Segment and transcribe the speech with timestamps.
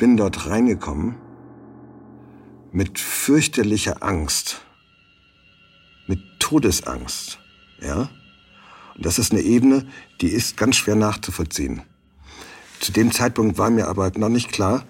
[0.00, 1.14] bin dort reingekommen
[2.72, 4.62] mit fürchterlicher Angst,
[6.06, 7.38] mit Todesangst,
[7.82, 8.08] ja.
[8.96, 9.86] Und das ist eine Ebene,
[10.22, 11.82] die ist ganz schwer nachzuvollziehen.
[12.80, 14.84] Zu dem Zeitpunkt war mir aber noch nicht klar,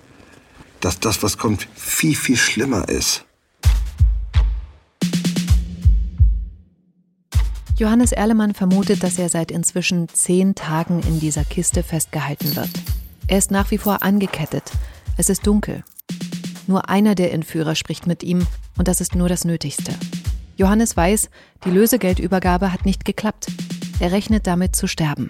[0.78, 3.24] dass das, was kommt, viel, viel schlimmer ist.
[7.76, 12.70] Johannes Erlemann vermutet, dass er seit inzwischen zehn Tagen in dieser Kiste festgehalten wird.
[13.26, 14.70] Er ist nach wie vor angekettet.
[15.20, 15.84] Es ist dunkel.
[16.66, 18.46] Nur einer der Entführer spricht mit ihm
[18.78, 19.92] und das ist nur das Nötigste.
[20.56, 21.28] Johannes weiß,
[21.66, 23.48] die Lösegeldübergabe hat nicht geklappt.
[23.98, 25.28] Er rechnet damit zu sterben.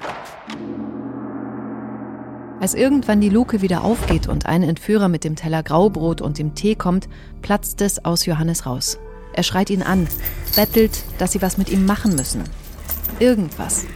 [2.61, 6.55] Als irgendwann die Luke wieder aufgeht und ein Entführer mit dem Teller Graubrot und dem
[6.55, 7.09] Tee kommt,
[7.43, 8.97] platzt es aus Johannes raus.
[9.33, 10.07] Er schreit ihn an,
[10.55, 12.45] bettelt, dass sie was mit ihm machen müssen.
[13.19, 13.87] Irgendwas.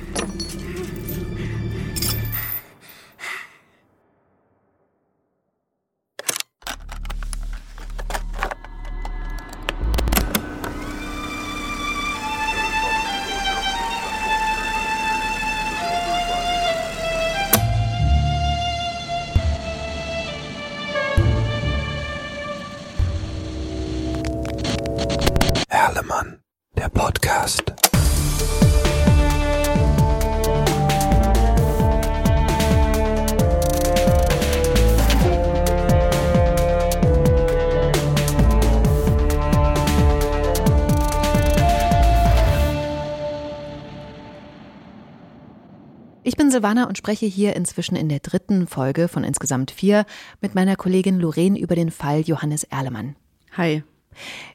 [25.74, 26.38] Erlemann,
[26.78, 27.64] der Podcast.
[46.22, 50.06] Ich bin Silvana und spreche hier inzwischen in der dritten Folge von insgesamt vier
[50.40, 53.16] mit meiner Kollegin Lorraine über den Fall Johannes Erlemann.
[53.56, 53.82] Hi.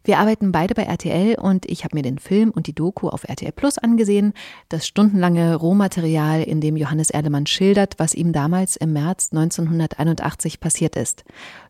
[0.03, 3.28] Wir arbeiten beide bei RTL und ich habe mir den Film und die Doku auf
[3.28, 4.34] RTL Plus angesehen,
[4.70, 10.96] das stundenlange Rohmaterial, in dem Johannes Erlemann schildert, was ihm damals im März 1981 passiert
[10.96, 11.24] ist.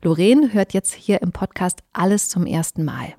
[0.04, 3.16] Lorraine hört jetzt hier im Podcast alles zum ersten Mal.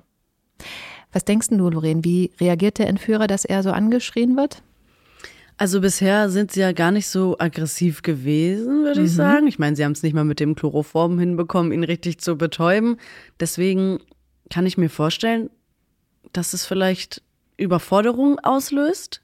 [1.11, 4.63] Was denkst du, Lorraine, wie reagiert der Entführer, dass er so angeschrien wird?
[5.61, 9.45] Also bisher sind sie ja gar nicht so aggressiv gewesen, würde ich sagen.
[9.45, 12.97] Ich meine, sie haben es nicht mal mit dem Chloroform hinbekommen, ihn richtig zu betäuben.
[13.39, 13.99] Deswegen
[14.51, 15.49] kann ich mir vorstellen,
[16.33, 17.23] dass es vielleicht
[17.57, 19.21] Überforderung auslöst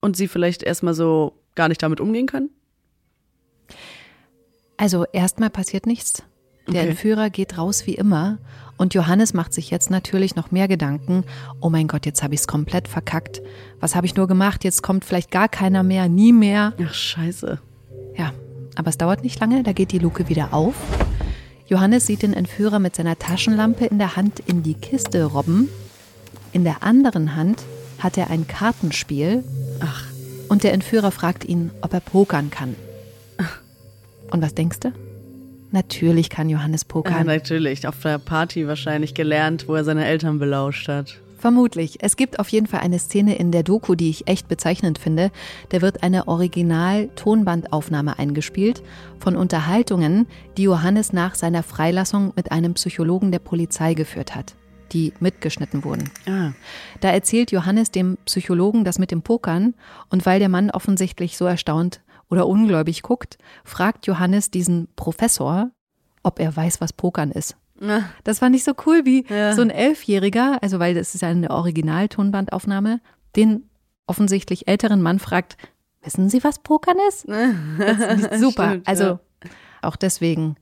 [0.00, 2.50] und sie vielleicht erstmal so gar nicht damit umgehen können.
[4.76, 6.22] Also erstmal passiert nichts.
[6.66, 6.90] Der Okay.
[6.90, 8.38] Entführer geht raus wie immer
[8.76, 11.24] und Johannes macht sich jetzt natürlich noch mehr Gedanken.
[11.60, 13.42] Oh mein Gott, jetzt habe ich es komplett verkackt.
[13.80, 14.64] Was habe ich nur gemacht?
[14.64, 16.74] Jetzt kommt vielleicht gar keiner mehr, nie mehr.
[16.82, 17.60] Ach, scheiße.
[18.16, 18.32] Ja,
[18.76, 20.74] aber es dauert nicht lange, da geht die Luke wieder auf.
[21.70, 25.68] Johannes sieht den Entführer mit seiner Taschenlampe in der Hand in die Kiste robben.
[26.52, 27.62] In der anderen Hand
[28.00, 29.44] hat er ein Kartenspiel.
[29.78, 30.04] Ach.
[30.48, 32.74] Und der Entführer fragt ihn, ob er pokern kann.
[34.32, 34.92] Und was denkst du?
[35.70, 37.26] Natürlich kann Johannes Ja, pokern.
[37.26, 37.86] natürlich.
[37.86, 41.18] Auf der Party wahrscheinlich gelernt, wo er seine Eltern belauscht hat.
[41.40, 42.02] Vermutlich.
[42.02, 45.30] Es gibt auf jeden Fall eine Szene in der Doku, die ich echt bezeichnend finde.
[45.70, 48.82] Da wird eine Original-Tonbandaufnahme eingespielt
[49.18, 50.26] von Unterhaltungen,
[50.58, 54.54] die Johannes nach seiner Freilassung mit einem Psychologen der Polizei geführt hat,
[54.92, 56.10] die mitgeschnitten wurden.
[56.28, 56.52] Ah.
[57.00, 59.72] Da erzählt Johannes dem Psychologen das mit dem Pokern
[60.10, 65.70] und weil der Mann offensichtlich so erstaunt oder ungläubig guckt, fragt Johannes diesen Professor,
[66.22, 67.56] ob er weiß, was Pokern ist.
[67.82, 68.02] Ah.
[68.24, 69.54] Das fand ich so cool, wie Ja.
[69.54, 73.00] so ein Elfjähriger, also weil das ist ja eine Originaltonbandaufnahme,
[73.36, 73.64] den
[74.06, 75.56] offensichtlich älteren Mann fragt,
[76.02, 77.24] wissen Sie, was Pokern ist?
[78.30, 78.70] Ist super.
[78.70, 79.20] Stimmt, also ja.
[79.82, 80.56] auch deswegen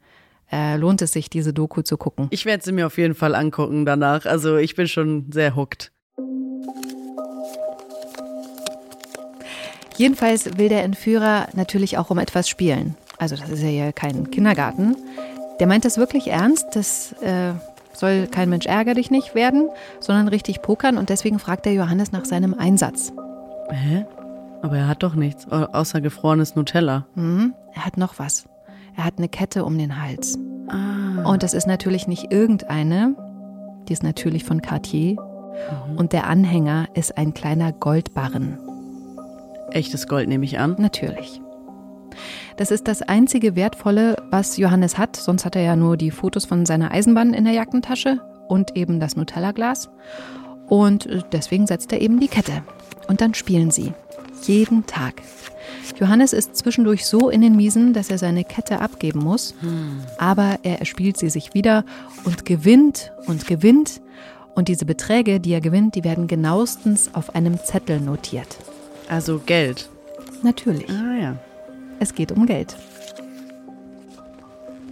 [0.53, 2.29] äh, lohnt es sich, diese Doku zu gucken.
[2.31, 4.25] Ich werde sie mir auf jeden Fall angucken danach.
[4.27, 5.93] Also ich bin schon sehr hooked.
[9.97, 12.95] Jedenfalls will der Entführer natürlich auch um etwas spielen.
[13.19, 14.97] Also das ist ja hier kein Kindergarten.
[15.61, 16.67] Der meint das wirklich ernst.
[16.75, 17.53] Das äh,
[17.93, 19.69] soll kein Mensch ärgerlich nicht werden,
[20.01, 20.99] sondern richtig pokern.
[20.99, 23.13] Und deswegen fragt der Johannes nach seinem Einsatz.
[23.71, 24.07] Hä?
[24.63, 27.07] Aber er hat doch nichts, au- außer gefrorenes Nutella.
[27.15, 28.45] Hm, er hat noch was.
[28.97, 30.39] Er hat eine Kette um den Hals.
[30.69, 31.29] Ah.
[31.29, 33.15] Und das ist natürlich nicht irgendeine.
[33.89, 35.17] Die ist natürlich von Cartier.
[35.97, 38.59] Und der Anhänger ist ein kleiner Goldbarren.
[39.71, 40.77] Echtes Gold nehme ich an.
[40.79, 41.41] Natürlich.
[42.57, 45.17] Das ist das einzige Wertvolle, was Johannes hat.
[45.17, 49.01] Sonst hat er ja nur die Fotos von seiner Eisenbahn in der Jackentasche und eben
[49.01, 49.91] das Nutella-Glas.
[50.69, 52.63] Und äh, deswegen setzt er eben die Kette.
[53.09, 53.93] Und dann spielen sie.
[54.43, 55.23] Jeden Tag.
[55.99, 59.55] Johannes ist zwischendurch so in den Miesen, dass er seine Kette abgeben muss.
[60.19, 61.85] Aber er erspielt sie sich wieder
[62.25, 64.01] und gewinnt und gewinnt.
[64.55, 68.59] Und diese Beträge, die er gewinnt, die werden genauestens auf einem Zettel notiert.
[69.09, 69.89] Also Geld.
[70.43, 70.89] Natürlich.
[70.91, 71.37] Ah ja.
[72.01, 72.77] Es geht um Geld.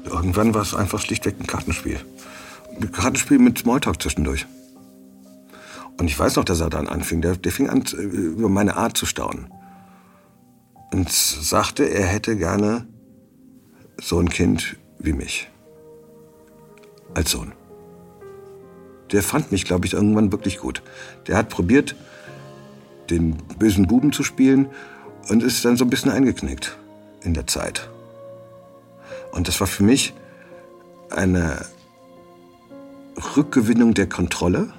[0.04, 2.00] Irgendwann war es einfach schlichtweg ein Kartenspiel.
[2.80, 4.46] Ein Kartenspiel mit Smalltalk zwischendurch.
[5.98, 7.22] Und ich weiß noch, dass er dann anfing.
[7.22, 9.48] Der, der fing an, äh, über meine Art zu staunen.
[10.92, 12.86] Und sagte, er hätte gerne
[14.00, 15.48] so ein Kind wie mich.
[17.14, 17.52] Als Sohn.
[19.12, 20.82] Der fand mich, glaube ich, irgendwann wirklich gut.
[21.26, 21.94] Der hat probiert,
[23.10, 24.68] den bösen Buben zu spielen
[25.28, 26.76] und ist dann so ein bisschen eingeknickt
[27.26, 27.90] in der Zeit.
[29.32, 30.14] Und das war für mich
[31.10, 31.66] eine
[33.36, 34.72] Rückgewinnung der Kontrolle,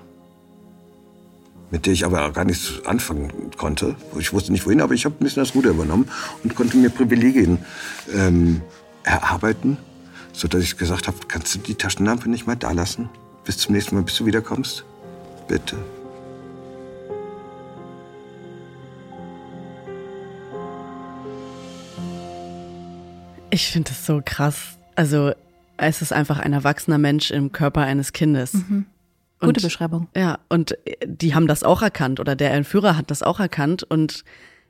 [1.70, 3.96] mit der ich aber gar nichts anfangen konnte.
[4.18, 6.10] Ich wusste nicht wohin, aber ich habe ein bisschen das Ruder übernommen
[6.44, 7.60] und konnte mir Privilegien
[8.14, 8.62] ähm,
[9.04, 9.78] erarbeiten,
[10.32, 13.10] sodass ich gesagt habe, kannst du die Taschenlampe nicht mal da lassen?
[13.44, 14.86] Bis zum nächsten Mal, bis du wiederkommst?
[15.48, 15.78] Bitte.
[23.58, 24.78] Ich finde es so krass.
[24.94, 25.32] Also,
[25.78, 28.54] es ist einfach ein erwachsener Mensch im Körper eines Kindes.
[28.54, 28.86] Mhm.
[29.40, 30.08] Gute Und- Beschreibung.
[30.16, 33.82] Ja, und äh, die haben das auch erkannt oder der Entführer hat das auch erkannt
[33.82, 34.24] und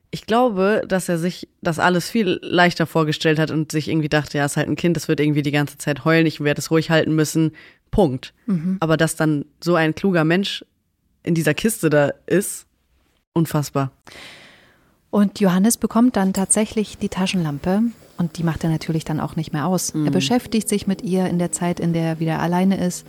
[0.10, 4.38] ich glaube, dass er sich das alles viel leichter vorgestellt hat und sich irgendwie dachte,
[4.38, 6.72] ja, ist halt ein Kind, das wird irgendwie die ganze Zeit heulen, ich werde es
[6.72, 7.52] ruhig halten müssen.
[7.92, 8.34] Punkt.
[8.80, 10.64] Aber dass dann so ein kluger Mensch
[11.24, 12.68] in dieser Kiste da ist,
[13.34, 13.92] unfassbar.
[15.10, 17.82] Und Johannes bekommt dann tatsächlich die Taschenlampe
[18.18, 19.92] und die macht er natürlich dann auch nicht mehr aus.
[19.92, 23.06] Er beschäftigt sich mit ihr in der Zeit, in der er wieder alleine ist.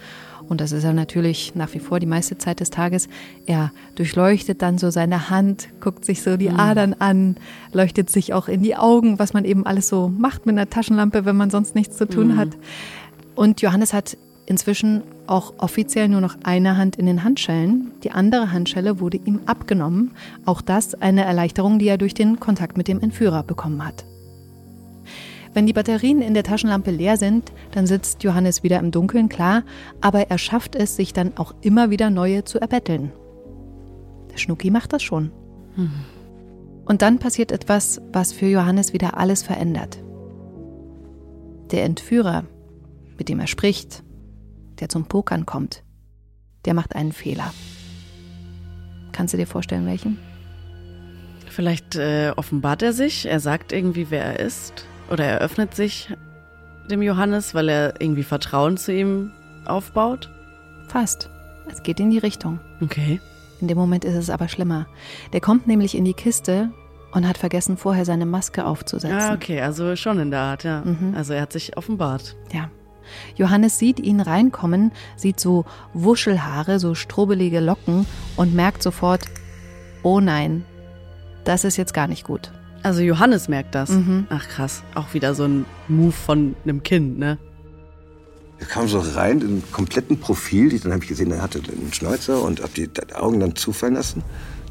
[0.48, 3.08] Und das ist er natürlich nach wie vor die meiste Zeit des Tages.
[3.46, 7.36] Er durchleuchtet dann so seine Hand, guckt sich so die Adern an,
[7.72, 11.24] leuchtet sich auch in die Augen, was man eben alles so macht mit einer Taschenlampe,
[11.24, 12.50] wenn man sonst nichts zu tun hat.
[13.34, 14.16] Und Johannes hat
[14.46, 17.92] inzwischen auch offiziell nur noch eine Hand in den Handschellen.
[18.02, 20.12] Die andere Handschelle wurde ihm abgenommen.
[20.46, 24.06] Auch das eine Erleichterung, die er durch den Kontakt mit dem Entführer bekommen hat.
[25.58, 29.64] Wenn die Batterien in der Taschenlampe leer sind, dann sitzt Johannes wieder im Dunkeln, klar,
[30.00, 33.10] aber er schafft es, sich dann auch immer wieder neue zu erbetteln.
[34.30, 35.32] Der Schnucki macht das schon.
[36.84, 39.98] Und dann passiert etwas, was für Johannes wieder alles verändert.
[41.72, 42.44] Der Entführer,
[43.16, 44.04] mit dem er spricht,
[44.78, 45.82] der zum Pokern kommt,
[46.66, 47.52] der macht einen Fehler.
[49.10, 50.18] Kannst du dir vorstellen, welchen?
[51.48, 54.86] Vielleicht äh, offenbart er sich, er sagt irgendwie, wer er ist.
[55.10, 56.14] Oder er öffnet sich
[56.90, 59.32] dem Johannes, weil er irgendwie Vertrauen zu ihm
[59.66, 60.30] aufbaut.
[60.88, 61.30] Fast.
[61.70, 62.60] Es geht in die Richtung.
[62.80, 63.20] Okay.
[63.60, 64.86] In dem Moment ist es aber schlimmer.
[65.32, 66.70] Der kommt nämlich in die Kiste
[67.12, 69.18] und hat vergessen, vorher seine Maske aufzusetzen.
[69.18, 70.82] Ah, okay, also schon in der Art, ja.
[70.84, 71.14] Mhm.
[71.16, 72.36] Also er hat sich offenbart.
[72.52, 72.70] Ja.
[73.36, 75.64] Johannes sieht ihn reinkommen, sieht so
[75.94, 78.06] Wuschelhaare, so strubbelige Locken
[78.36, 79.24] und merkt sofort,
[80.02, 80.64] oh nein,
[81.44, 82.52] das ist jetzt gar nicht gut.
[82.82, 83.90] Also Johannes merkt das.
[83.90, 84.26] Mhm.
[84.30, 87.38] Ach krass, auch wieder so ein Move von einem Kind, ne?
[88.60, 90.76] Er kam so rein, im kompletten Profil.
[90.80, 94.22] Dann habe ich gesehen, er hatte einen Schnäuzer und habe die Augen dann zufallen lassen.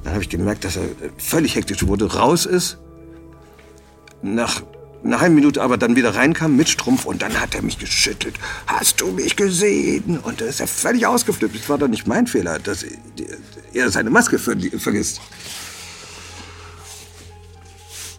[0.04, 0.84] Dann habe ich gemerkt, dass er
[1.18, 2.80] völlig hektisch wurde, raus ist.
[4.22, 4.62] Nach
[5.04, 8.36] einer halben Minute aber dann wieder reinkam mit Strumpf und dann hat er mich geschüttelt.
[8.66, 10.20] Hast du mich gesehen?
[10.20, 11.56] Und da ist er völlig ausgeflippt.
[11.56, 12.86] Es war doch nicht mein Fehler, dass
[13.74, 15.22] er seine Maske ver vergisst.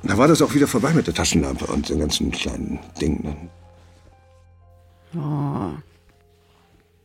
[0.02, 3.50] Da war das auch wieder vorbei mit der Taschenlampe und den ganzen kleinen Dingen.
[5.17, 5.71] Oh.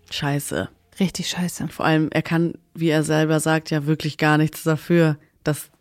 [0.09, 0.69] Scheiße.
[0.99, 1.69] Richtig scheiße.
[1.69, 5.71] Vor allem, er kann, wie er selber sagt, ja wirklich gar nichts dafür, dass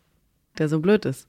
[0.57, 1.27] der so blöd ist.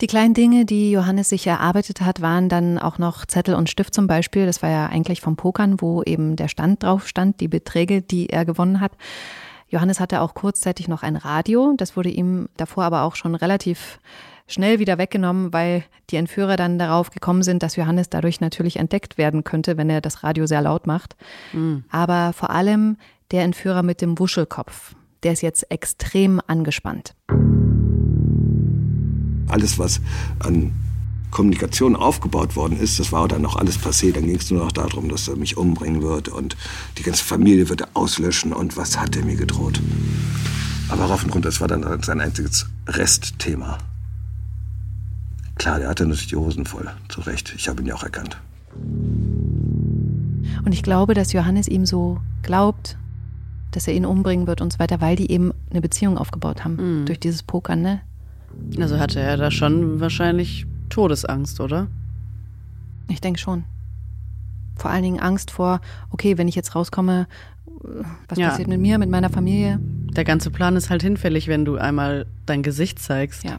[0.00, 3.94] Die kleinen Dinge, die Johannes sich erarbeitet hat, waren dann auch noch Zettel und Stift
[3.94, 4.44] zum Beispiel.
[4.44, 8.28] Das war ja eigentlich vom Pokern, wo eben der Stand drauf stand, die Beträge, die
[8.28, 8.92] er gewonnen hat.
[9.68, 11.74] Johannes hatte auch kurzzeitig noch ein Radio.
[11.76, 14.00] Das wurde ihm davor aber auch schon relativ
[14.46, 19.16] schnell wieder weggenommen, weil die Entführer dann darauf gekommen sind, dass Johannes dadurch natürlich entdeckt
[19.18, 21.16] werden könnte, wenn er das Radio sehr laut macht.
[21.90, 22.96] Aber vor allem
[23.30, 27.14] der Entführer mit dem Wuschelkopf, der ist jetzt extrem angespannt.
[29.48, 30.00] Alles, was
[30.40, 30.72] an
[31.30, 34.12] Kommunikation aufgebaut worden ist, das war dann noch alles passé.
[34.12, 36.56] Dann ging es nur noch darum, dass er mich umbringen wird und
[36.98, 39.80] die ganze Familie würde auslöschen und was hat er mir gedroht.
[40.90, 43.78] Aber rauf und runter, das war dann sein einziges Restthema.
[45.56, 46.88] Klar, der hatte natürlich die Hosen voll.
[47.08, 47.52] Zu Recht.
[47.56, 48.36] Ich habe ihn ja auch erkannt.
[50.64, 52.96] Und ich glaube, dass Johannes ihm so glaubt,
[53.70, 57.00] dass er ihn umbringen wird und so weiter, weil die eben eine Beziehung aufgebaut haben
[57.02, 57.06] Mhm.
[57.06, 58.00] durch dieses Pokern, ne?
[58.78, 61.88] Also hatte er da schon wahrscheinlich Todesangst, oder?
[63.08, 63.64] Ich denke schon.
[64.76, 65.80] Vor allen Dingen Angst vor,
[66.10, 67.26] okay, wenn ich jetzt rauskomme,
[68.28, 68.48] was Ja.
[68.50, 69.78] passiert mit mir, mit meiner Familie?
[70.16, 73.44] Der ganze Plan ist halt hinfällig, wenn du einmal dein Gesicht zeigst.
[73.44, 73.58] Ja.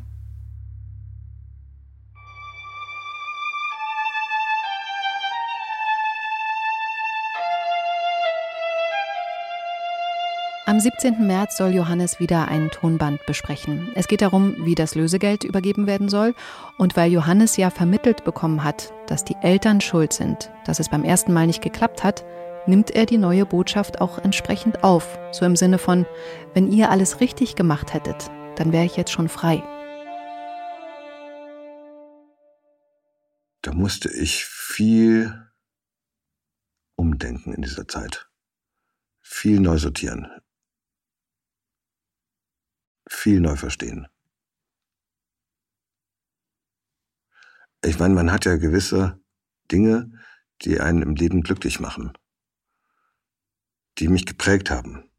[10.75, 11.25] Am 17.
[11.25, 13.94] März soll Johannes wieder ein Tonband besprechen.
[13.96, 16.36] Es geht darum, wie das Lösegeld übergeben werden soll.
[16.77, 21.05] Und weil Johannes ja vermittelt bekommen hat, dass die Eltern schuld sind, dass es beim
[21.05, 22.25] ersten Mal nicht geklappt hat,
[22.67, 25.17] nimmt er die neue Botschaft auch entsprechend auf.
[25.32, 26.05] So im Sinne von,
[26.53, 29.63] wenn ihr alles richtig gemacht hättet, dann wäre ich jetzt schon frei.
[33.62, 35.41] Da musste ich viel
[36.98, 38.27] umdenken in dieser Zeit.
[39.22, 40.27] Viel neu sortieren
[43.25, 44.05] viel neu verstehen.
[47.84, 49.20] Ich meine, man hat ja gewisse
[49.72, 50.12] Dinge,
[50.62, 52.13] die einen im Leben glücklich machen,
[53.98, 55.10] die mich geprägt haben.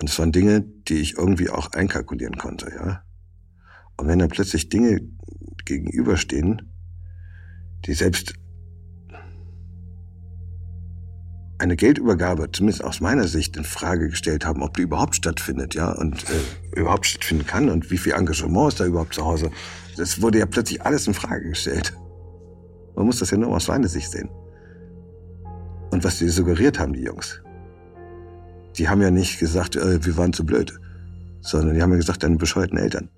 [0.00, 3.04] Und es waren Dinge, die ich irgendwie auch einkalkulieren konnte, ja.
[3.96, 5.00] Und wenn da plötzlich Dinge
[5.66, 6.68] gegenüberstehen,
[7.84, 8.34] die selbst
[11.58, 15.90] eine Geldübergabe, zumindest aus meiner Sicht, in Frage gestellt haben, ob die überhaupt stattfindet, ja,
[15.92, 19.50] und äh, überhaupt stattfinden kann und wie viel Engagement ist da überhaupt zu Hause.
[19.96, 21.92] Das wurde ja plötzlich alles in Frage gestellt.
[22.94, 24.28] Man muss das ja nur aus meiner Sicht sehen.
[25.90, 27.42] Und was die suggeriert haben, die Jungs.
[28.76, 30.78] Die haben ja nicht gesagt, äh, wir waren zu blöd,
[31.40, 33.08] sondern die haben ja gesagt, deine bescheuerten Eltern.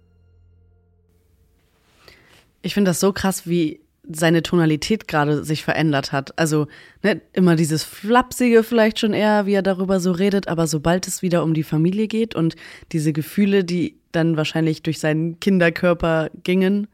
[2.63, 3.81] Ich finde das so krass, wie
[4.13, 6.39] seine Tonalität gerade sich verändert hat.
[6.39, 6.67] Also
[7.03, 11.23] ne, immer dieses Flapsige vielleicht schon eher, wie er darüber so redet, aber sobald es
[11.23, 12.57] wieder um die Familie geht und
[12.93, 16.89] diese Gefühle, die dann wahrscheinlich durch seinen Kinderkörper gingen,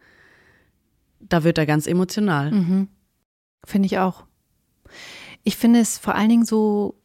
[1.21, 2.53] da wird er ganz emotional.
[2.53, 2.89] Mhm.
[3.65, 4.25] Finde ich auch.
[5.43, 6.97] Ich finde es vor allen Dingen so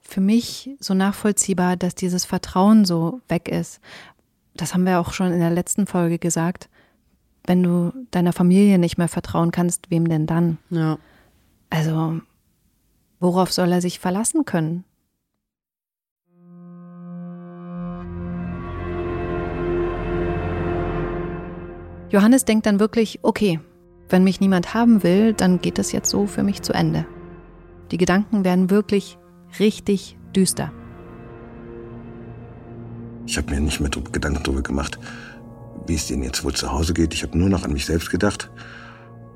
[0.00, 3.80] für mich so nachvollziehbar, dass dieses Vertrauen so weg ist.
[4.54, 6.68] Das haben wir auch schon in der letzten Folge gesagt
[7.44, 10.58] wenn du deiner Familie nicht mehr vertrauen kannst, wem denn dann?
[10.70, 10.98] Ja.
[11.70, 12.20] Also,
[13.20, 14.84] worauf soll er sich verlassen können?
[22.10, 23.58] Johannes denkt dann wirklich, okay,
[24.10, 27.06] wenn mich niemand haben will, dann geht es jetzt so für mich zu Ende.
[27.90, 29.16] Die Gedanken werden wirklich
[29.58, 30.70] richtig düster.
[33.26, 34.98] Ich habe mir nicht mehr Gedanken darüber gemacht,
[35.86, 37.14] wie es denen jetzt wohl zu Hause geht.
[37.14, 38.50] Ich habe nur noch an mich selbst gedacht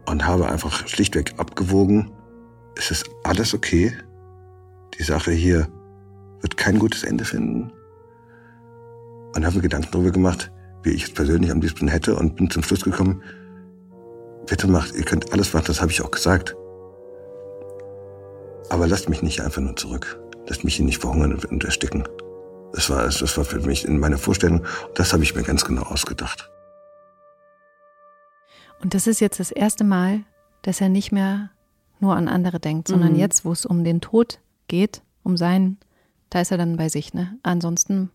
[0.06, 2.12] und habe einfach schlichtweg abgewogen,
[2.76, 3.92] es ist alles okay.
[4.98, 5.68] Die Sache hier
[6.40, 7.72] wird kein gutes Ende finden.
[9.34, 12.50] Und habe mir Gedanken darüber gemacht, wie ich es persönlich am liebsten hätte und bin
[12.50, 13.22] zum Schluss gekommen,
[14.46, 16.54] bitte macht, ihr könnt alles machen, das habe ich auch gesagt.
[18.70, 20.20] Aber lasst mich nicht einfach nur zurück.
[20.48, 22.04] Lasst mich hier nicht verhungern und ersticken.
[22.76, 24.62] Das war, das war für mich in meiner Vorstellung,
[24.94, 26.50] das habe ich mir ganz genau ausgedacht.
[28.82, 30.20] Und das ist jetzt das erste Mal,
[30.60, 31.48] dass er nicht mehr
[32.00, 33.18] nur an andere denkt, sondern mhm.
[33.18, 35.78] jetzt, wo es um den Tod geht, um seinen,
[36.28, 37.38] da ist er dann bei sich, ne?
[37.42, 38.10] Ansonsten.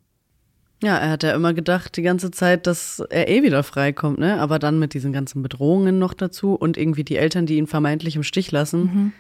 [0.84, 4.40] Ja, er hat ja immer gedacht, die ganze Zeit, dass er eh wieder freikommt, ne?
[4.40, 8.16] Aber dann mit diesen ganzen Bedrohungen noch dazu und irgendwie die Eltern, die ihn vermeintlich
[8.16, 8.82] im Stich lassen.
[8.84, 9.14] Mhm.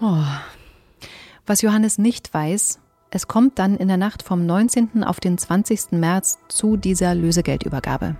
[0.00, 0.24] Oh.
[1.44, 2.78] Was Johannes nicht weiß,
[3.10, 5.02] es kommt dann in der Nacht vom 19.
[5.02, 5.92] auf den 20.
[5.92, 8.16] März zu dieser Lösegeldübergabe.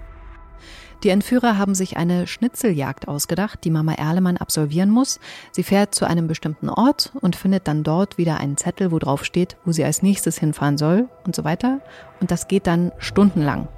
[1.05, 5.21] Die Entführer haben sich eine Schnitzeljagd ausgedacht, die Mama Erlemann absolvieren muss.
[5.53, 9.25] Sie fährt zu einem bestimmten Ort und findet dann dort wieder einen Zettel, wo drauf
[9.25, 11.81] steht, wo sie als nächstes hinfahren soll und so weiter.
[12.21, 13.69] Und das geht dann stundenlang.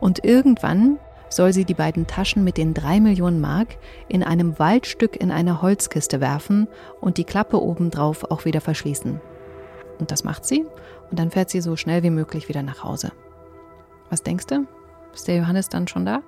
[0.00, 0.98] Und irgendwann
[1.30, 3.76] soll sie die beiden Taschen mit den drei Millionen Mark
[4.08, 6.68] in einem Waldstück in eine Holzkiste werfen
[7.00, 9.20] und die Klappe obendrauf auch wieder verschließen.
[9.98, 10.64] Und das macht sie.
[11.10, 13.12] Und dann fährt sie so schnell wie möglich wieder nach Hause.
[14.10, 14.66] Was denkst du?
[15.14, 16.22] Ist der Johannes dann schon da?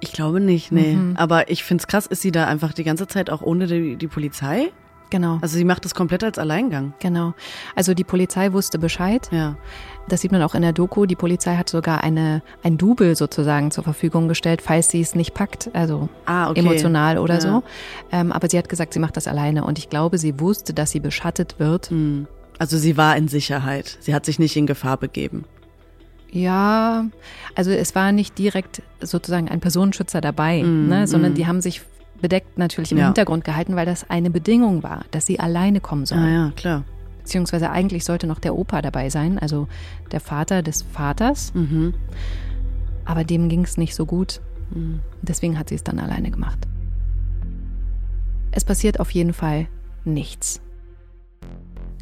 [0.00, 0.94] Ich glaube nicht, nee.
[0.94, 1.16] Mhm.
[1.16, 3.96] Aber ich finde es krass, ist sie da einfach die ganze Zeit auch ohne die,
[3.96, 4.70] die Polizei?
[5.10, 5.38] Genau.
[5.40, 6.92] Also sie macht das komplett als Alleingang.
[7.00, 7.34] Genau.
[7.74, 9.28] Also die Polizei wusste Bescheid.
[9.32, 9.56] Ja.
[10.08, 11.06] Das sieht man auch in der Doku.
[11.06, 15.34] Die Polizei hat sogar eine, ein Double sozusagen zur Verfügung gestellt, falls sie es nicht
[15.34, 16.60] packt, also ah, okay.
[16.60, 17.40] emotional oder ja.
[17.40, 17.62] so.
[18.12, 19.64] Ähm, aber sie hat gesagt, sie macht das alleine.
[19.64, 21.90] Und ich glaube, sie wusste, dass sie beschattet wird.
[21.90, 22.26] Mhm.
[22.58, 23.98] Also sie war in Sicherheit.
[24.00, 25.44] Sie hat sich nicht in Gefahr begeben.
[26.30, 27.06] Ja,
[27.54, 31.34] also es war nicht direkt sozusagen ein Personenschützer dabei, mm, ne, sondern mm.
[31.36, 31.82] die haben sich
[32.20, 33.06] bedeckt natürlich im ja.
[33.06, 36.24] Hintergrund gehalten, weil das eine Bedingung war, dass sie alleine kommen sollen.
[36.24, 36.84] Ah ja, klar.
[37.20, 39.68] Beziehungsweise eigentlich sollte noch der Opa dabei sein, also
[40.12, 41.52] der Vater des Vaters.
[41.54, 41.94] Mhm.
[43.04, 44.40] Aber dem ging es nicht so gut.
[44.74, 45.00] Mhm.
[45.22, 46.58] Deswegen hat sie es dann alleine gemacht.
[48.50, 49.68] Es passiert auf jeden Fall
[50.04, 50.60] nichts.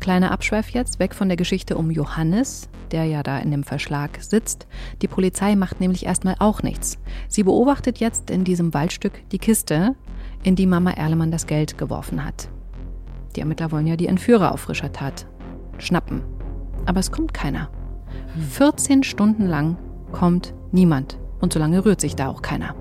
[0.00, 4.18] Kleiner Abschweif jetzt, weg von der Geschichte um Johannes, der ja da in dem Verschlag
[4.22, 4.66] sitzt.
[5.02, 6.98] Die Polizei macht nämlich erstmal auch nichts.
[7.28, 9.94] Sie beobachtet jetzt in diesem Waldstück die Kiste,
[10.42, 12.48] in die Mama Erlemann das Geld geworfen hat.
[13.34, 15.26] Die Ermittler wollen ja die Entführer auf frischer Tat
[15.78, 16.22] schnappen.
[16.86, 17.68] Aber es kommt keiner.
[18.50, 19.76] 14 Stunden lang
[20.12, 21.18] kommt niemand.
[21.40, 22.74] Und so lange rührt sich da auch keiner.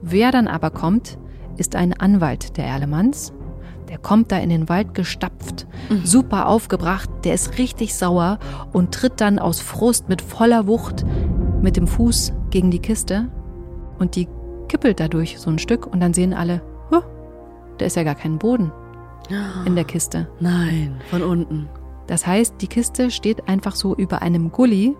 [0.00, 1.18] Wer dann aber kommt,
[1.56, 3.32] ist ein Anwalt der Erlemanns.
[3.96, 5.66] Der kommt da in den Wald gestapft,
[6.04, 8.38] super aufgebracht, der ist richtig sauer
[8.74, 11.06] und tritt dann aus Frust mit voller Wucht
[11.62, 13.30] mit dem Fuß gegen die Kiste
[13.98, 14.28] und die
[14.68, 16.60] kippelt dadurch so ein Stück und dann sehen alle,
[16.90, 17.00] huh,
[17.78, 18.70] da ist ja gar kein Boden
[19.64, 20.28] in der Kiste.
[20.40, 21.66] Nein, von unten.
[22.06, 24.94] Das heißt, die Kiste steht einfach so über einem Gully.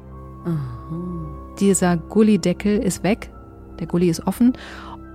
[1.61, 3.31] Dieser Gullydeckel ist weg,
[3.79, 4.55] der Gully ist offen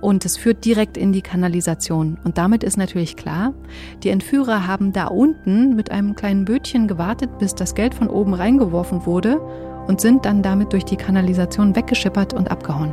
[0.02, 2.18] und es führt direkt in die Kanalisation.
[2.24, 3.54] Und damit ist natürlich klar,
[4.02, 8.34] die Entführer haben da unten mit einem kleinen Bötchen gewartet, bis das Geld von oben
[8.34, 9.40] reingeworfen wurde
[9.86, 12.92] und sind dann damit durch die Kanalisation weggeschippert und abgehauen.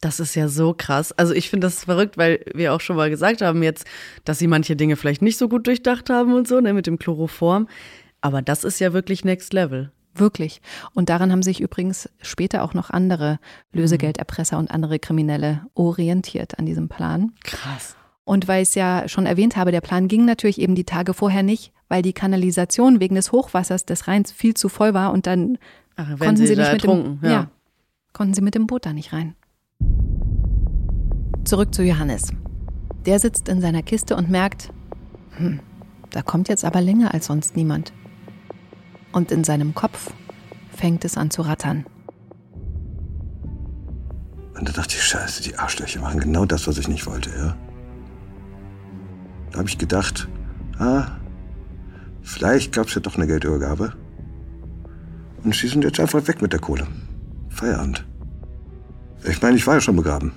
[0.00, 1.12] Das ist ja so krass.
[1.12, 3.84] Also ich finde das verrückt, weil wir auch schon mal gesagt haben jetzt,
[4.24, 6.98] dass sie manche Dinge vielleicht nicht so gut durchdacht haben und so, ne, mit dem
[6.98, 7.68] Chloroform.
[8.20, 9.90] Aber das ist ja wirklich Next Level.
[10.14, 10.60] Wirklich.
[10.94, 13.38] Und daran haben sich übrigens später auch noch andere
[13.72, 17.32] Lösegelderpresser und andere Kriminelle orientiert an diesem Plan.
[17.44, 17.96] Krass.
[18.24, 21.14] Und weil ich es ja schon erwähnt habe, der Plan ging natürlich eben die Tage
[21.14, 25.26] vorher nicht, weil die Kanalisation wegen des Hochwassers des Rheins viel zu voll war und
[25.26, 25.58] dann
[25.96, 27.30] Ach, konnten sie, sie, nicht mit dem, ertrunken.
[27.30, 27.50] ja.
[28.12, 29.34] konnten sie mit dem Boot da nicht rein.
[31.44, 32.32] Zurück zu Johannes.
[33.06, 34.70] Der sitzt in seiner Kiste und merkt,
[35.36, 35.60] hm,
[36.10, 37.92] da kommt jetzt aber länger als sonst niemand.
[39.12, 40.10] Und in seinem Kopf
[40.74, 41.86] fängt es an zu rattern.
[44.54, 47.56] Und da dachte ich, scheiße, die Arschlöcher machen genau das, was ich nicht wollte, ja.
[49.50, 50.28] Da habe ich gedacht,
[50.78, 51.06] ah,
[52.22, 53.92] vielleicht gab es ja doch eine Geldübergabe.
[55.44, 56.86] Und sie sind jetzt einfach weg mit der Kohle.
[57.50, 58.06] Feierabend.
[59.24, 60.32] Ich meine, ich war ja schon begraben.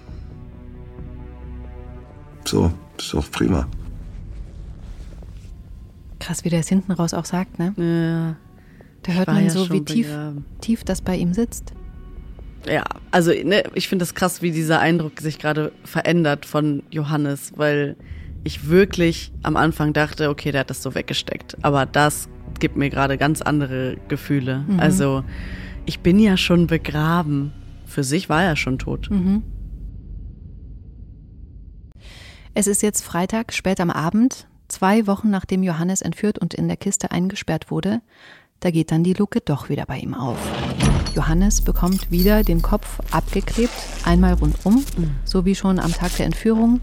[2.46, 3.68] So, ist doch prima.
[6.20, 7.74] Krass, wie der es hinten raus auch sagt, ne?
[7.78, 8.45] Ja.
[9.06, 10.10] Da hört man ja so, wie tief,
[10.62, 11.74] tief das bei ihm sitzt.
[12.68, 17.54] Ja, also ne, ich finde es krass, wie dieser Eindruck sich gerade verändert von Johannes,
[17.56, 17.96] weil
[18.44, 21.58] ich wirklich am Anfang dachte, okay, der hat das so weggesteckt.
[21.62, 22.28] Aber das
[22.60, 24.66] gibt mir gerade ganz andere Gefühle.
[24.68, 24.80] Mhm.
[24.80, 25.24] Also
[25.86, 27.54] ich bin ja schon begraben.
[27.86, 29.10] Für sich war er schon tot.
[29.12, 29.44] Mhm.
[32.56, 36.78] Es ist jetzt Freitag, spät am Abend, zwei Wochen nachdem Johannes entführt und in der
[36.78, 38.02] Kiste eingesperrt wurde.
[38.60, 40.38] Da geht dann die Luke doch wieder bei ihm auf.
[41.16, 44.84] Johannes bekommt wieder den Kopf abgeklebt, einmal rundum,
[45.24, 46.82] so wie schon am Tag der Entführung.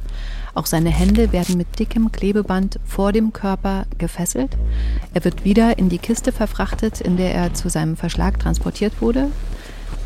[0.54, 4.56] Auch seine Hände werden mit dickem Klebeband vor dem Körper gefesselt.
[5.12, 9.30] Er wird wieder in die Kiste verfrachtet, in der er zu seinem Verschlag transportiert wurde.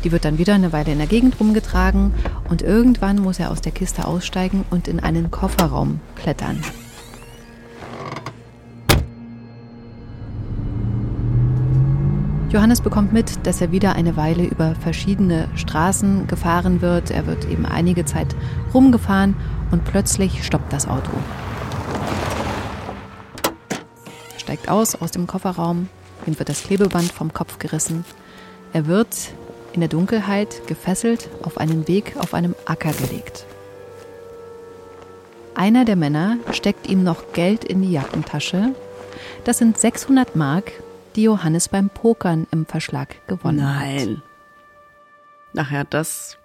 [0.03, 2.13] Die wird dann wieder eine Weile in der Gegend rumgetragen
[2.49, 6.61] und irgendwann muss er aus der Kiste aussteigen und in einen Kofferraum klettern.
[12.49, 17.11] Johannes bekommt mit, dass er wieder eine Weile über verschiedene Straßen gefahren wird.
[17.11, 18.37] Er wird eben einige Zeit
[18.73, 19.35] rumgefahren
[19.71, 21.11] und plötzlich stoppt das Auto.
[24.33, 25.89] Er steigt aus aus dem Kofferraum,
[26.25, 28.05] ihm wird das Klebeband vom Kopf gerissen.
[28.71, 29.33] Er wird
[29.73, 33.45] in der Dunkelheit gefesselt auf einen Weg auf einem Acker gelegt.
[35.53, 38.73] Einer der Männer steckt ihm noch Geld in die Jackentasche.
[39.43, 40.71] Das sind 600 Mark,
[41.17, 43.81] die Johannes beim Pokern im Verschlag gewonnen hat.
[43.83, 44.21] Nein.
[45.57, 46.37] Ach ja, das,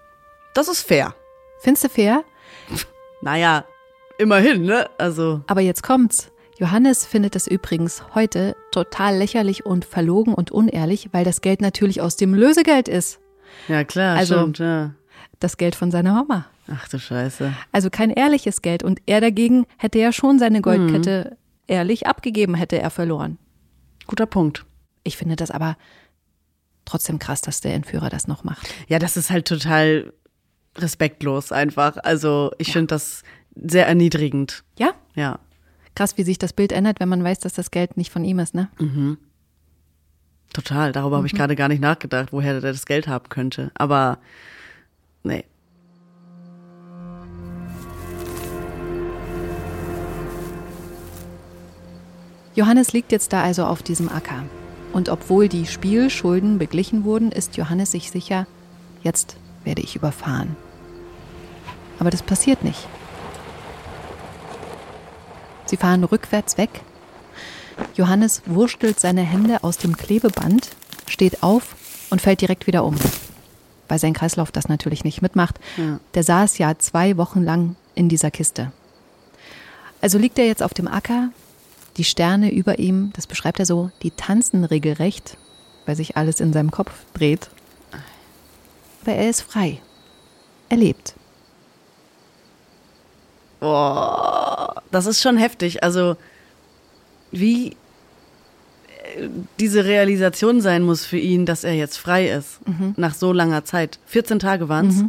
[0.55, 1.15] das ist fair.
[1.61, 2.25] Findest du fair?
[3.21, 3.65] Naja,
[4.19, 4.89] immerhin, ne?
[4.99, 6.31] Also, Aber jetzt kommt's.
[6.59, 12.01] Johannes findet es übrigens heute total lächerlich und verlogen und unehrlich, weil das Geld natürlich
[12.01, 13.21] aus dem Lösegeld ist.
[13.69, 14.91] ja klar, Also- stimmt, ja.
[15.41, 16.47] Das Geld von seiner Mama.
[16.73, 17.53] Ach du Scheiße.
[17.73, 18.85] Also kein ehrliches Geld.
[18.85, 23.39] Und er dagegen hätte ja schon seine Goldkette ehrlich abgegeben, hätte er verloren.
[24.07, 24.65] Guter Punkt.
[25.05, 25.77] Ich finde das aber
[26.85, 28.69] trotzdem krass, dass der Entführer das noch macht.
[28.89, 30.13] Ja, das ist halt total
[30.77, 31.97] respektlos einfach.
[32.03, 33.23] Also, ich finde das
[33.55, 34.65] sehr erniedrigend.
[34.79, 34.93] Ja?
[35.15, 35.39] Ja.
[35.95, 38.39] Krass, wie sich das Bild ändert, wenn man weiß, dass das Geld nicht von ihm
[38.39, 38.69] ist, ne?
[40.55, 40.93] Total.
[40.93, 43.71] Darüber habe ich gerade gar nicht nachgedacht, woher der das Geld haben könnte.
[43.75, 44.19] Aber
[45.23, 45.45] nee.
[52.55, 54.45] Johannes liegt jetzt da also auf diesem Acker.
[54.93, 58.47] Und obwohl die Spielschulden beglichen wurden, ist Johannes sich sicher,
[59.03, 60.57] jetzt werde ich überfahren.
[61.99, 62.87] Aber das passiert nicht.
[65.65, 66.83] Sie fahren rückwärts weg.
[67.95, 70.71] Johannes wurstelt seine Hände aus dem Klebeband,
[71.07, 71.75] steht auf
[72.11, 72.97] und fällt direkt wieder um.
[73.89, 75.59] Weil sein Kreislauf das natürlich nicht mitmacht.
[75.79, 75.99] Ja.
[76.13, 78.73] Der saß ja zwei Wochen lang in dieser Kiste.
[80.03, 81.31] Also liegt er jetzt auf dem Acker,
[81.97, 85.37] die Sterne über ihm, das beschreibt er so, die tanzen regelrecht,
[85.87, 87.51] weil sich alles in seinem Kopf dreht.
[89.03, 89.81] Aber er ist frei.
[90.69, 91.15] Er lebt.
[93.61, 95.83] Boah, das ist schon heftig.
[95.83, 96.17] Also,
[97.31, 97.69] wie
[99.17, 99.29] äh,
[99.61, 102.61] diese Realisation sein muss für ihn, dass er jetzt frei ist,
[102.97, 103.99] nach so langer Zeit.
[104.07, 105.05] 14 Tage waren es.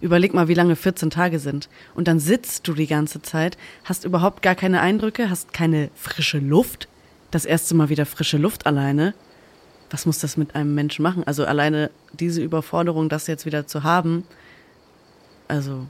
[0.00, 1.68] Überleg mal, wie lange 14 Tage sind.
[1.94, 6.38] Und dann sitzt du die ganze Zeit, hast überhaupt gar keine Eindrücke, hast keine frische
[6.38, 6.88] Luft.
[7.30, 9.14] Das erste Mal wieder frische Luft alleine.
[9.90, 11.24] Was muss das mit einem Menschen machen?
[11.24, 14.24] Also alleine diese Überforderung, das jetzt wieder zu haben.
[15.48, 15.86] Also,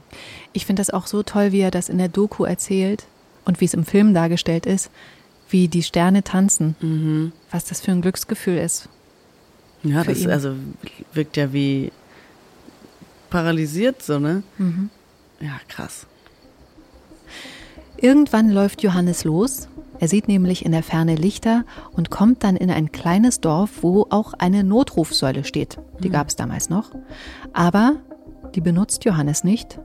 [0.53, 3.05] Ich finde das auch so toll, wie er das in der Doku erzählt
[3.45, 4.89] und wie es im Film dargestellt ist,
[5.49, 7.33] wie die Sterne tanzen.
[7.51, 8.87] Was das für ein Glücksgefühl ist.
[9.83, 10.31] ja, das ihn.
[10.31, 10.55] also
[11.13, 11.91] wirkt ja wie
[13.29, 14.43] paralysiert, so, ne?
[15.39, 16.05] Ja, krass.
[17.97, 19.67] Irgendwann läuft Johannes los.
[19.99, 24.07] Er sieht nämlich in der Ferne Lichter und kommt dann in ein kleines Dorf, wo
[24.09, 25.77] auch eine Notrufsäule steht.
[25.99, 26.91] Die gab es damals noch.
[27.51, 27.97] Aber
[28.55, 29.79] die benutzt Johannes nicht.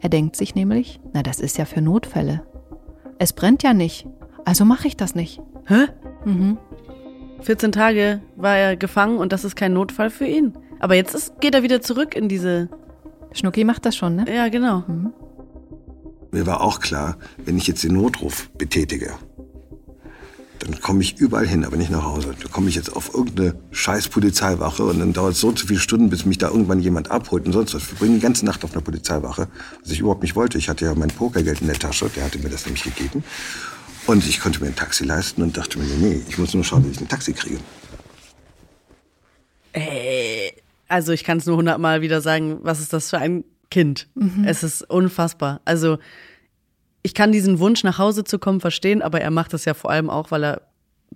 [0.00, 2.42] Er denkt sich nämlich, na das ist ja für Notfälle.
[3.18, 4.06] Es brennt ja nicht,
[4.46, 5.42] also mache ich das nicht.
[5.66, 5.86] Hä?
[6.24, 6.56] Mhm.
[7.42, 10.54] 14 Tage war er gefangen und das ist kein Notfall für ihn.
[10.80, 12.68] Aber jetzt ist, geht er wieder zurück in diese.
[13.32, 14.24] Schnucki macht das schon, ne?
[14.34, 14.84] Ja, genau.
[16.32, 19.12] Mir war auch klar, wenn ich jetzt den Notruf betätige,
[20.60, 22.34] dann komme ich überall hin, aber nicht nach Hause.
[22.40, 25.80] Da komme ich jetzt auf irgendeine scheiß Polizeiwache und dann dauert es so so viele
[25.80, 27.90] Stunden, bis mich da irgendwann jemand abholt und sonst was.
[27.90, 29.48] Wir bringen die ganze Nacht auf einer Polizeiwache,
[29.82, 30.58] was ich überhaupt nicht wollte.
[30.58, 33.24] Ich hatte ja mein Pokergeld in der Tasche, der hatte mir das nämlich gegeben.
[34.06, 36.84] Und ich konnte mir ein Taxi leisten und dachte mir, nee, ich muss nur schauen,
[36.84, 37.58] wie ich ein Taxi kriege.
[40.90, 44.08] Also ich kann es nur hundertmal wieder sagen, was ist das für ein Kind?
[44.44, 45.60] Es ist unfassbar.
[45.64, 45.98] Also
[47.02, 49.90] ich kann diesen Wunsch nach Hause zu kommen verstehen, aber er macht das ja vor
[49.90, 50.62] allem auch, weil er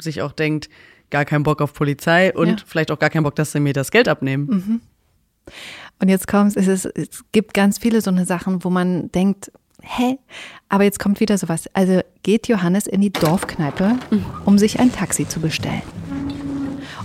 [0.01, 0.69] sich auch denkt,
[1.11, 2.57] gar keinen Bock auf Polizei und Ja.
[2.67, 4.81] vielleicht auch gar keinen Bock, dass sie mir das Geld abnehmen.
[6.01, 9.51] Und jetzt kommt es, ist, es gibt ganz viele so eine Sachen, wo man denkt,
[9.83, 10.19] hä?
[10.69, 11.69] Aber jetzt kommt wieder sowas.
[11.75, 13.97] Also geht Johannes in die Dorfkneipe,
[14.45, 15.83] um sich ein Taxi zu bestellen.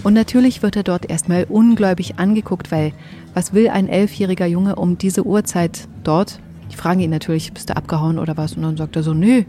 [0.02, 2.94] Und natürlich wird er dort erstmal ungläubig angeguckt, weil
[3.34, 6.40] was will ein elfjähriger Junge um diese Uhrzeit dort?
[6.72, 8.54] Die fragen ihn natürlich, bist du abgehauen oder was?
[8.54, 9.44] Und dann sagt er so, nö,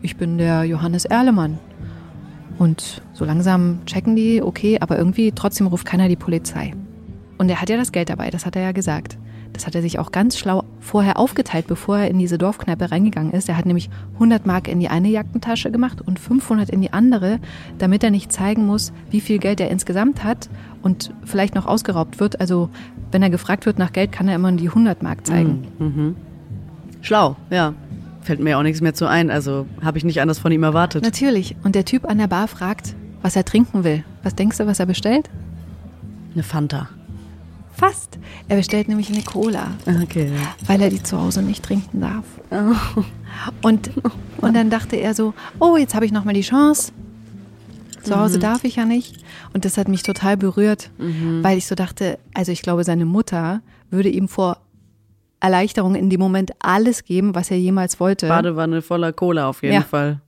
[0.00, 1.58] ich bin der Johannes Erlemann.
[2.58, 6.72] Und so langsam checken die, okay, aber irgendwie trotzdem ruft keiner die Polizei.
[7.36, 9.18] Und er hat ja das Geld dabei, das hat er ja gesagt.
[9.54, 13.32] Das hat er sich auch ganz schlau vorher aufgeteilt, bevor er in diese Dorfkneipe reingegangen
[13.32, 13.48] ist.
[13.48, 17.38] Er hat nämlich 100 Mark in die eine Jackentasche gemacht und 500 in die andere,
[17.78, 20.50] damit er nicht zeigen muss, wie viel Geld er insgesamt hat
[20.82, 22.40] und vielleicht noch ausgeraubt wird.
[22.40, 22.68] Also
[23.12, 26.16] wenn er gefragt wird nach Geld, kann er immer die 100 Mark zeigen.
[27.00, 27.74] Schlau, ja.
[28.22, 31.04] Fällt mir auch nichts mehr zu ein, also habe ich nicht anders von ihm erwartet.
[31.04, 31.54] Natürlich.
[31.62, 34.02] Und der Typ an der Bar fragt, was er trinken will.
[34.24, 35.30] Was denkst du, was er bestellt?
[36.32, 36.88] Eine Fanta.
[37.76, 38.18] Fast.
[38.48, 39.72] Er bestellt nämlich eine Cola.
[40.02, 40.30] Okay.
[40.66, 42.24] weil er die zu Hause nicht trinken darf.
[43.62, 43.90] Und,
[44.40, 46.92] und dann dachte er so, oh, jetzt habe ich noch mal die Chance.
[48.02, 49.16] Zu Hause darf ich ja nicht.
[49.54, 50.90] Und das hat mich total berührt,
[51.42, 53.60] weil ich so dachte, also ich glaube, seine Mutter
[53.90, 54.58] würde ihm vor
[55.40, 58.28] Erleichterung in dem Moment alles geben, was er jemals wollte.
[58.28, 59.82] Badewanne voller Cola auf jeden Ja.
[59.82, 60.20] Fall.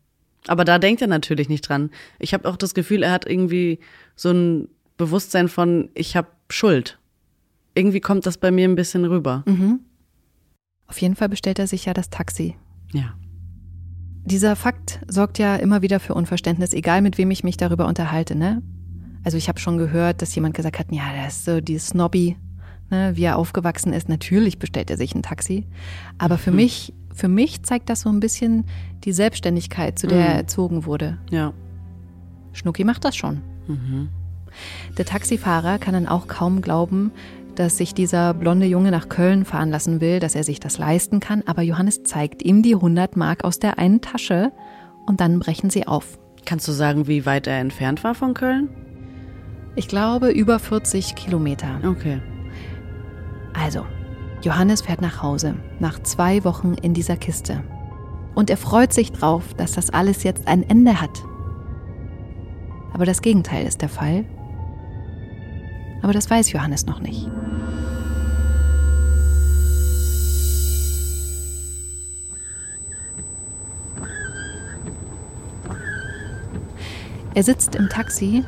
[0.49, 1.91] Aber da denkt er natürlich nicht dran.
[2.19, 3.79] Ich habe auch das Gefühl, er hat irgendwie
[4.15, 6.99] so ein Bewusstsein von, ich habe Schuld.
[7.77, 9.45] Irgendwie kommt das bei mir ein bisschen rüber.
[10.89, 12.57] Auf jeden Fall bestellt er sich ja das Taxi.
[12.93, 13.15] Ja.
[14.25, 18.35] Dieser Fakt sorgt ja immer wieder für Unverständnis, egal mit wem ich mich darüber unterhalte,
[18.35, 18.62] ne?
[19.25, 22.37] Also ich habe schon gehört, dass jemand gesagt hat, ja, das ist so die Snobby,
[22.91, 24.09] ne, wie er aufgewachsen ist.
[24.09, 25.67] Natürlich bestellt er sich ein Taxi.
[26.17, 28.65] Aber für mich, für mich zeigt das so ein bisschen
[29.05, 31.19] die Selbstständigkeit, zu der er erzogen wurde.
[31.31, 31.53] Ja.
[32.53, 33.43] Schnucki macht das schon.
[34.97, 37.11] Der Taxifahrer kann dann auch kaum glauben,
[37.59, 41.21] dass sich dieser blonde Junge nach Köln fahren lassen will, dass er sich das leisten
[41.21, 41.42] kann.
[41.47, 44.53] Aber Johannes zeigt ihm die 100 Mark aus der einen Tasche
[45.07, 46.19] und dann brechen sie auf.
[46.45, 48.69] Kannst du sagen, wie weit er entfernt war von Köln?
[49.75, 51.81] Ich glaube, über 40 Kilometer.
[51.87, 52.21] Okay.
[53.53, 53.85] Also,
[54.42, 57.62] Johannes fährt nach Hause, nach zwei Wochen in dieser Kiste.
[58.35, 61.23] Und er freut sich drauf, dass das alles jetzt ein Ende hat.
[62.92, 64.25] Aber das Gegenteil ist der Fall.
[66.03, 67.29] Aber das weiß Johannes noch nicht.
[77.35, 78.45] Er sitzt im Taxi,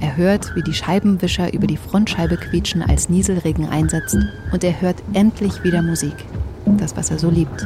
[0.00, 4.18] er hört, wie die Scheibenwischer über die Frontscheibe quietschen, als Nieselregen einsetzt
[4.52, 6.16] und er hört endlich wieder Musik.
[6.66, 7.64] Das, was er so liebt.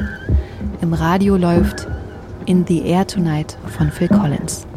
[0.81, 1.87] im Radio läuft
[2.45, 4.67] In the Air Tonight von Phil Collins.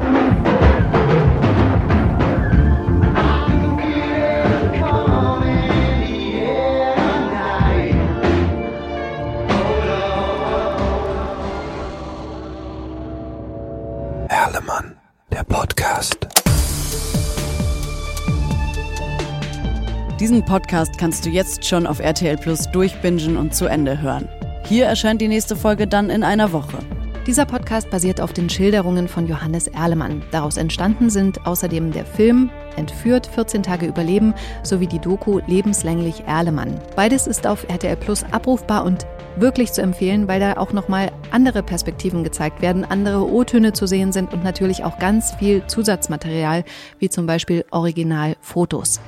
[20.33, 24.31] Diesen Podcast kannst du jetzt schon auf RTL Plus durchbingen und zu Ende hören.
[24.67, 26.79] Hier erscheint die nächste Folge dann in einer Woche.
[27.27, 30.25] Dieser Podcast basiert auf den Schilderungen von Johannes Erlemann.
[30.33, 36.81] Daraus entstanden sind außerdem der Film Entführt, 14 Tage Überleben sowie die Doku Lebenslänglich Erlemann.
[36.97, 39.07] Beides ist auf RTL Plus abrufbar und
[39.37, 44.11] wirklich zu empfehlen, weil da auch nochmal andere Perspektiven gezeigt werden, andere O-Töne zu sehen
[44.11, 46.65] sind und natürlich auch ganz viel Zusatzmaterial,
[46.99, 49.01] wie zum Beispiel Originalfotos.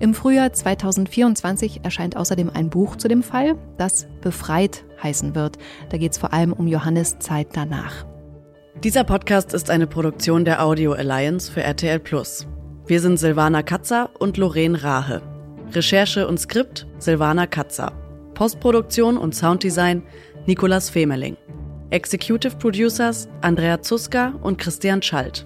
[0.00, 5.58] Im Frühjahr 2024 erscheint außerdem ein Buch zu dem Fall, das Befreit heißen wird.
[5.90, 8.06] Da geht es vor allem um Johannes Zeit danach.
[8.82, 12.46] Dieser Podcast ist eine Produktion der Audio Alliance für RTL Plus.
[12.86, 15.22] Wir sind Silvana Katzer und Lorraine Rahe.
[15.72, 17.92] Recherche und Skript Silvana Katzer.
[18.34, 20.02] Postproduktion und Sounddesign
[20.46, 21.36] Nikolas Femeling.
[21.90, 25.44] Executive Producers Andrea Zuska und Christian Schalt.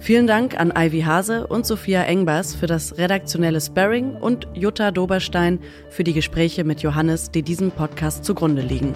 [0.00, 5.60] Vielen Dank an Ivy Hase und Sophia Engbers für das redaktionelle Sparring und Jutta Doberstein
[5.90, 8.94] für die Gespräche mit Johannes, die diesem Podcast zugrunde liegen.